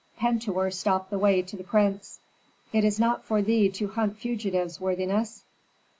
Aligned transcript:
Pentuer 0.17 0.71
stopped 0.71 1.11
the 1.11 1.19
way 1.19 1.43
to 1.43 1.55
the 1.55 1.63
prince. 1.63 2.21
"It 2.73 2.83
is 2.83 2.99
not 2.99 3.23
for 3.23 3.39
thee 3.43 3.69
to 3.69 3.89
hunt 3.89 4.17
fugitives, 4.17 4.81
worthiness." 4.81 5.43